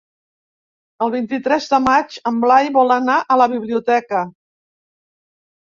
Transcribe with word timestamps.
El 1.07 1.11
vint-i-tres 1.15 1.67
de 1.75 1.81
maig 1.89 2.17
en 2.31 2.41
Blai 2.47 2.73
vol 2.81 2.97
anar 2.99 3.19
a 3.21 3.39
la 3.45 3.51
biblioteca. 3.55 4.25